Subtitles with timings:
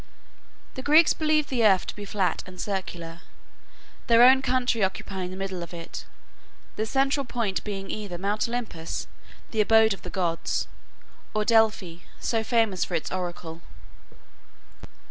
[0.73, 3.21] The Greeks believed the earth to be flat and circular,
[4.07, 6.05] their own country occupying the middle of it,
[6.75, 9.05] the central point being either Mount Olympus,
[9.51, 10.67] the abode of the gods,
[11.35, 13.61] or Delphi, so famous for its oracle.